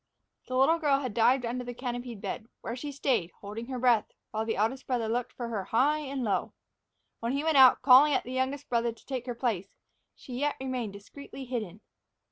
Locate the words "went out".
7.43-7.83